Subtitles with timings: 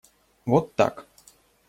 [0.47, 1.05] Вот так.